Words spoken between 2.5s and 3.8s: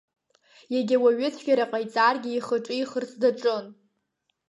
ҿихырц даҿын.